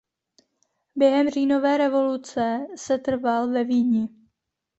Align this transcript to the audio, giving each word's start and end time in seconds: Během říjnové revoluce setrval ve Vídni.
Během 0.95 1.29
říjnové 1.29 1.77
revoluce 1.77 2.67
setrval 2.75 3.51
ve 3.51 3.63
Vídni. 3.63 4.09